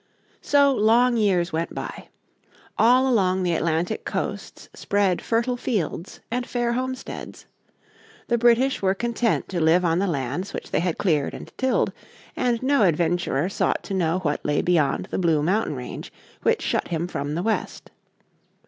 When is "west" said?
17.43-17.91